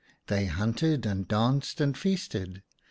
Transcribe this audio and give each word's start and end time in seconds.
They 0.25 0.47
hunted, 0.47 1.05
and 1.05 1.27
danced, 1.27 1.79
and 1.79 1.95
feasted. 1.95 2.63